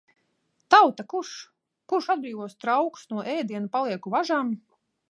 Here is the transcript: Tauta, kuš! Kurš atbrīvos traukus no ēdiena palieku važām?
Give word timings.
Tauta, 0.75 1.05
kuš! 1.13 1.35
Kurš 1.93 2.09
atbrīvos 2.15 2.59
traukus 2.65 3.07
no 3.13 3.31
ēdiena 3.39 3.75
palieku 3.79 4.17
važām? 4.19 4.57